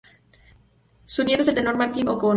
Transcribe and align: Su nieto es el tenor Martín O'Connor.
Su 1.05 1.23
nieto 1.23 1.43
es 1.43 1.49
el 1.49 1.53
tenor 1.53 1.77
Martín 1.77 2.07
O'Connor. 2.07 2.29